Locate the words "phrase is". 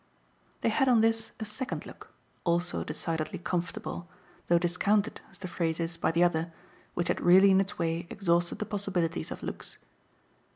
5.47-5.95